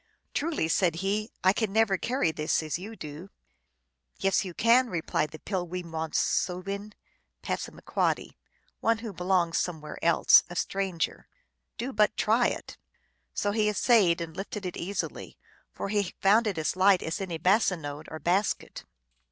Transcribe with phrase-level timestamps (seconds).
[0.33, 3.29] "Truly," said he," I can never carry this as you do!""
[4.17, 6.93] Yes, you can," replied the Pil wee mon soo in
[7.43, 8.33] (P.,
[8.79, 11.27] one who belongs somewhere else, a stranger)."
[11.77, 12.77] Do but try it!"
[13.35, 15.37] So he essayed and lifted it easily,
[15.71, 18.85] for he found it as light as any bassinode or basket.